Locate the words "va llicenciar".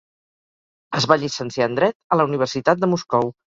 1.11-1.69